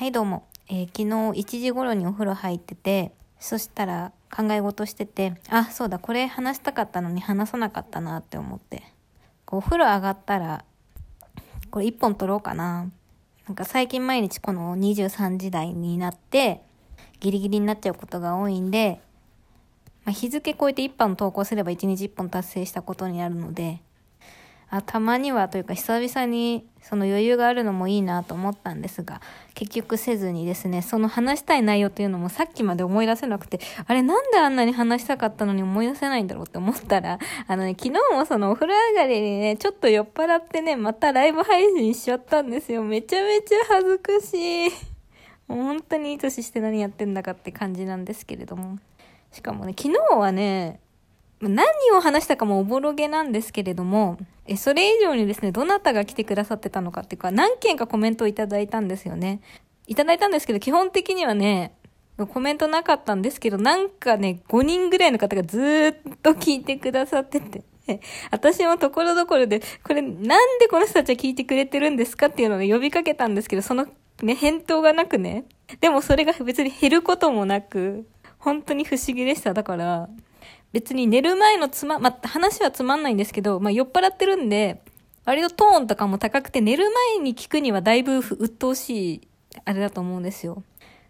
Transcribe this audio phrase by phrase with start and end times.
[0.00, 1.04] はいどうも、えー昨日
[1.42, 8.82] 1時頃にお風呂入っててそしたら考え事しててあそうだこれ話したかったのに話さなかったなって思って。
[9.44, 10.64] こうお風呂上がったら
[11.70, 12.90] これ1本撮ろうかな。
[13.46, 16.62] なんか最近毎日この23時台になって
[17.20, 19.02] ギリギリになっちゃうことが多いんで、
[20.06, 23.82] まあ、日付超えて1本投稿すれば1日1本達成したことになるので
[24.70, 29.20] あたまにはというか久々にその余裕があるのもいいなと思ったんですが
[29.54, 42.84] 結局せずにですねその話したい内容っていうのもさっきまで思い出せなくてあれなんであんなに話したかったのに思い出せないんだろうって思ったらあのね昨日もそのお風呂上がりにねちょっと酔っ払ってねまたライブ配信しちゃったんですよ。
[42.84, 44.70] めちゃめちゃ恥ずかしい。
[45.48, 48.78] もう本当にいい年して何やってんだかって感じなんですけれども。
[49.32, 50.80] しかもね昨日はね
[51.48, 59.40] 何を話したかもおぼろげなんですけれども、え、それ以上にですね、どなたが来てくださってたのかっていうか、何件かコメントをいただいたんですよね。
[59.86, 61.74] いただいたんですけど、基本的にはね、
[62.26, 67.62] コメントなかったんですけど、なんかね、5人ぐらいの方がずっと聞いてくださってて、
[68.30, 73.86] 私もところどころで、これなんでこの人たちは聞いてくれてるんですかっていうのを、呼びかけたんですけど、その
[74.22, 75.44] ね、返答がなくね。
[75.80, 78.06] でもそれが別に減ることもなく、
[78.38, 79.54] 本当に不思議でした。
[79.54, 80.08] だから、
[80.72, 84.82] 別に寝る前のつま、まあ、話はつまんないんですけど、まあ、酔っ払ってるんで、
[85.24, 86.84] 割とトーンとかも高くて、寝る
[87.16, 89.28] 前に聞くにはだいぶ鬱陶しい、
[89.64, 90.62] あれだと思うんですよ。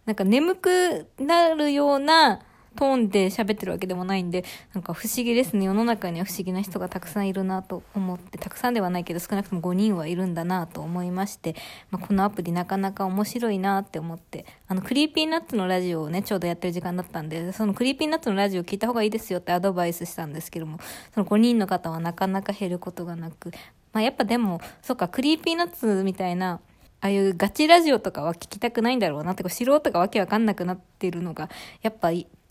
[0.06, 2.40] なんか眠くなるような
[2.76, 5.66] トーンで喋ってるわけでもないんで、なんか不思議ですね。
[5.66, 11.56] 世の中には不思議な人がたくさんいるなと思って、たくさんではないけど少なくとも5人はいるんだなと思いまして、
[11.90, 20.78] まあ、このアプリなかなか面白いなって思って、あの、クリーピーナッツのラジオをね、ちょうどやってる時間だったんで、そのクリーピーナッツのラジオを聞いた方がいいですよってアドバイスしたんですけども、
[21.14, 23.50] その5人の方はなかなか減ることがなく、
[23.92, 26.60] まあ、やっぱでも、そっか、クリーピーナッツみたいな、
[27.02, 31.48] ああいうガチラジオとかは聞きたくないんだろうなって、素人がわけわかんなくなってるのが、
[31.82, 32.10] やっぱ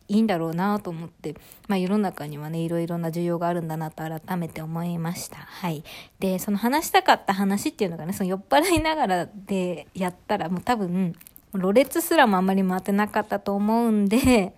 [0.10, 1.36] いいんだろうなと思って、
[1.68, 5.38] まあ世の中にはね、いろいろな需要があるんだなと改めて思いました。
[5.38, 5.84] はい。
[6.20, 11.16] で、その話したかった話っていうのがね、その酔っ払いながらでやったら、もう多分、
[11.54, 14.54] ろれつすらもあんまり回ってなかったと思うんで、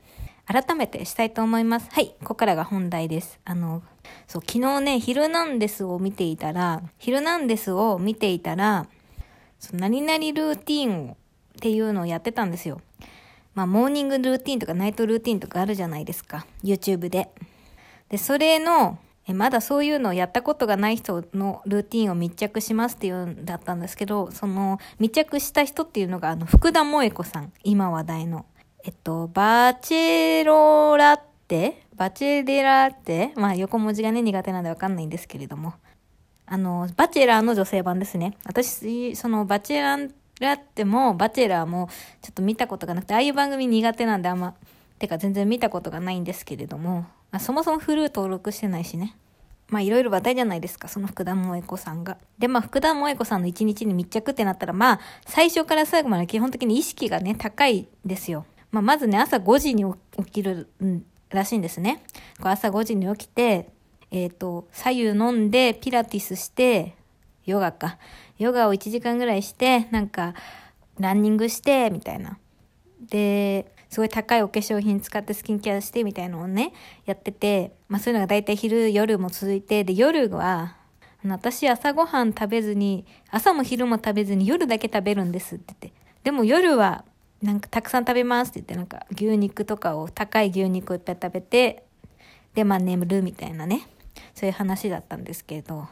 [0.46, 1.90] 改めてしたいと思います。
[1.92, 2.16] はい。
[2.22, 3.40] ここからが本題です。
[3.44, 3.84] あの、
[4.28, 8.88] そう、昨日ね、ヒルナンデスを見ていたら、ヒルナンデスを見ていたら、
[9.60, 11.16] その何々ルーティンっ
[11.60, 12.82] ていうのをやってたんですよ。
[13.54, 16.46] まあ、モーニングルーティンとかナイトルーティンとかあるじゃないですか。
[16.64, 17.30] YouTube で。
[18.10, 18.98] で、それの、
[19.28, 27.54] えまだそういうのをやったことがない人のルーティンを密着しますっていうんだったんですけど、その密着した人っていうのが、あの、福田萌子さん。
[27.64, 28.46] 今話題の。
[28.84, 31.84] えっと、バチェロラッテ？
[31.96, 33.32] バチェレラッテ？
[33.36, 35.74] まあ、横文字がね、苦手なんでわかんないんですけれども。
[36.48, 38.38] あの、バチェラーの女性版ですね。
[38.44, 41.90] 私、その、バチェラーラッテも、バチェラーも、
[42.22, 44.56] ちょっと見たことがなくて、ああいう番組苦手なんであんま、
[45.00, 49.16] てか全然見たことがないんですけれども、まあ、そもそもフルー登録してないしね。
[49.72, 52.18] まあいろいろ話題じゃないですか、その福田萌子さんが。
[52.38, 58.46] で、まあ福田萌子さんの一日に密着ってなったら、まあ最初から最後まで基本的に意識がね、高いですよ。
[58.72, 59.86] まあまずね、朝5時に
[60.18, 60.68] 起きる、
[61.30, 62.04] らしいんですね。
[62.42, 63.70] こう朝5時に起きて、
[64.12, 66.96] えっ、ー、と、左右飲んで、ピラティスして、
[67.46, 67.98] ヨガか。
[68.42, 70.34] ヨガを1時間ぐらいして、なんか、
[71.00, 72.40] ランニングして、みたいな。
[73.00, 76.74] で、すごい高いお化粧品使ってスキンケアしてみたいのをね、
[77.06, 80.76] やってて、まあそういうのが大体昼、夜も続いて、で、夜は、
[81.24, 86.02] 私朝ごはん食べずに、朝も昼も食べずに夜だけ食べるんですって言って。
[86.24, 87.06] でも夜は、
[87.44, 91.84] なんかたくさん食べますって言って、なんか牛肉とかを、高い牛肉をいっぱい食べて、
[92.56, 93.88] で、まあ眠るみたいなね。
[94.34, 95.88] そういう話だったんですけど、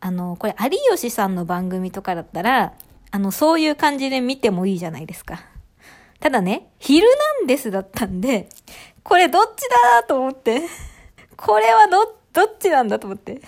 [0.00, 2.74] あの、これ有吉さんの番組とかだったら、
[3.10, 5.40] あの、そういう感じで見てもいいじゃないですか。
[6.20, 7.08] ただね、ヒル
[7.40, 8.48] ナンデスだったんで、
[9.02, 10.62] これどっちだと思って。
[11.36, 13.40] これはど、どっちなんだと思って。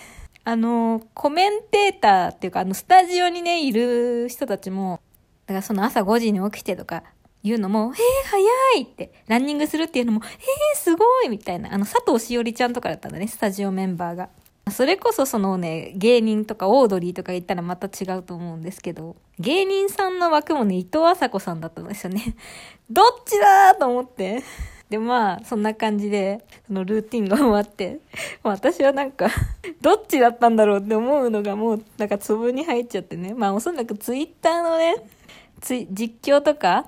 [0.43, 4.99] あの、コメンテーターっていうか、あの、スタジオにね、いる人たちも、
[5.45, 7.03] だからその朝5時に起きてとか
[7.43, 14.29] 言うのも、えー、早いって、ランニングするっていうのも、えー、すごいみたいな、あの、佐藤しおりちゃんとかだったんだね、スタジオメンバーが。
[14.71, 22.35] それこそそのね、芸人とかオードリーとか言ったらまた違うと思うんですけど、芸人さんの枠もね、伊藤麻子さんだったんですよね。
[22.89, 24.43] どっちだと思って。
[24.89, 27.99] で、まあ、そんな感じで、そのルーティンが終わって、
[28.43, 29.29] 私はなんか、
[29.79, 33.33] どっちだったんだろうって思うのがもう、なんかツボに入っちゃってね。
[33.33, 34.95] まあ、おそらくツイッターのね、
[35.91, 36.87] 実況とか、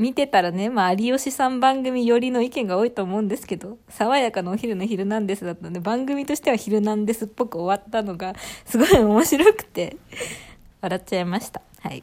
[0.00, 9.98] 見てたらね、まあ、有吉さん番組寄りの意見が多いと思うんですけど、爽やかなお昼のヒルナンデスだったので、番組としてはヒルナンデスっぽく終わったのが、すごい面白くて、
[10.80, 11.60] 笑っちゃいました。
[11.80, 12.02] はい。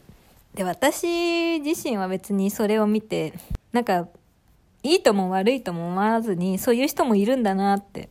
[0.54, 3.34] で、私自身は別にそれを見て、
[3.72, 4.06] なんか、
[4.84, 8.10] いいとも悪いとも思わずに、そういう人もいるんだなって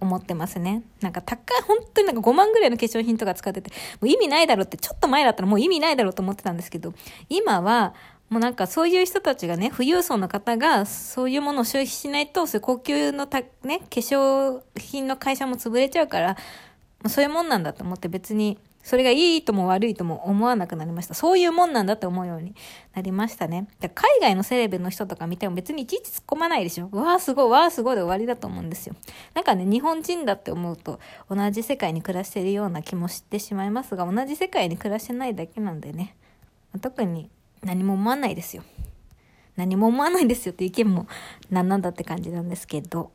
[0.00, 0.82] 思ってますね。
[1.02, 6.94] なんか高い、本当になんか5万ぐらいの化粧品とか使ってて、もう意味ないだろうって、ちょっと前だったらもう意味ないだろうと思ってたんですけど、
[7.28, 7.94] 今は、
[8.28, 16.36] もうなんかそういう人たちがね、富裕層の方がそういうものを消費しないと、そういう高級のた、ね、化粧品の会社も潰れちゃうから、
[17.08, 21.14] そういうもんなんだと思って別に、それがいいとも悪いとも思わなくなりました。
[21.14, 22.54] そういうもんなんだって思うように
[22.94, 23.66] なりましたね。
[23.80, 26.88] 海外のセレブの人とか見ても別にいちいち突っ込まないでしょ。
[26.92, 28.94] わあすごい、わあすごいで終わりだと思うんですよ。
[29.34, 36.16] なんかね、日本人だって思うと同じ世界に暮らしてるような気もしてしまいますが、同じ世界に暮らしてないだけなんでね。
[36.80, 37.28] 特に
[37.66, 38.62] 何も思わないですよ。
[39.56, 41.06] 何も思わないですよって意見も
[41.50, 43.10] 何なんだって感じなんですけど。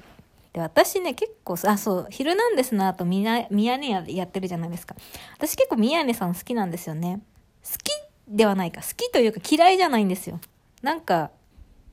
[0.53, 4.95] で、私ね、結構、あ、そう、ヒルナンデスの後、ミヤネ屋やってるじゃないですか。
[5.37, 7.21] 私結構宮根さん好きなんですよね。
[7.63, 7.91] 好き
[8.27, 8.81] ではないか。
[8.81, 10.39] 好きというか嫌いじゃないんですよ。
[10.81, 11.31] なんか、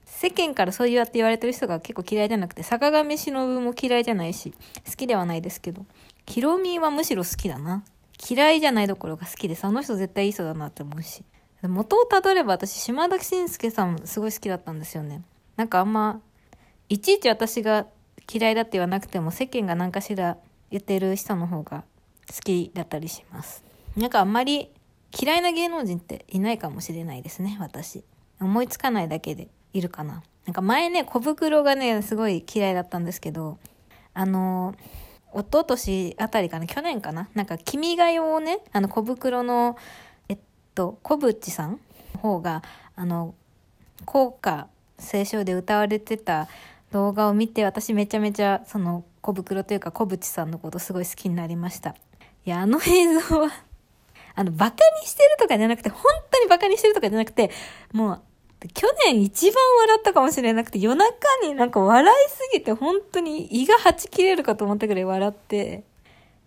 [0.04, 4.52] 世間からそうやって言われてる人が結構嫌いじゃなくて、坂上忍も嫌いじゃないし、
[4.84, 5.86] 好きではないですけど、
[6.26, 7.84] ヒロミはむしろ好きだな。
[8.28, 9.64] 嫌いじゃないどころが好きです。
[9.64, 11.22] あの人絶対いい人だなって思うし。
[11.62, 15.22] 元をたどれば私、島田紳介さんすごい好きだったんですよね。
[15.56, 16.20] なんかあんま、
[16.88, 17.86] いちいち私が
[18.32, 20.36] 嫌いだって言わなくても世間が何かしら
[20.70, 21.84] 言ってる人の方が
[22.32, 23.64] 好きだったりします。
[23.96, 24.70] なんかあんまり
[25.18, 28.04] 嫌いな芸能人っていないかもしれないですね、私。
[28.40, 30.22] 思いつかないだけでいるかな。
[30.46, 33.58] なんか前ね、小袋がね、すごい嫌いだったんですけど、
[34.14, 34.74] あの、
[35.34, 39.76] 一昨年あたりかな、去年かななんか、君が代をね、あの、小袋の、
[40.78, 41.80] と、小渕さん
[42.14, 42.62] の方が、
[42.94, 43.34] あの、
[44.04, 46.46] 効果聖書で歌われてた
[46.92, 51.96] 動画を見て私めちゃめちゃその小袋というか小渕さんのことすごい好きになりました。
[52.46, 53.50] いや、あの映像は
[54.36, 57.50] あの、バカにしてるとかじゃなくて、本当にバカにしてるとかじゃなくて、
[57.92, 58.22] もう、
[58.72, 65.82] 去年一番笑ったかもしれなくて、夜中になんか笑いすぎて本当に胃がはち切れるかと思ったぐらい笑って、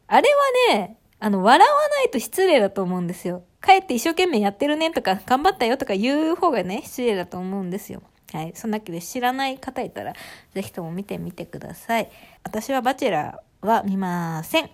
[0.07, 0.29] あれ
[0.69, 3.43] はね、あの、笑わないと失礼だと思うんですよ。
[3.63, 8.01] 帰って一生懸命やってるねとか、頑張ったよとか言う方がね、失礼だと思うんですよ。
[8.33, 8.53] はい。
[8.55, 10.13] そんなわけで知らない方いたら、
[10.55, 12.09] ぜひとも見てみてください。
[12.43, 14.71] 私はバチェラーは見ません。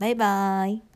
[0.00, 0.95] バイバーイ。